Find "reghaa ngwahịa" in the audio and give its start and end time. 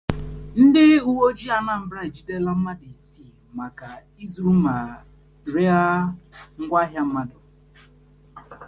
5.53-7.03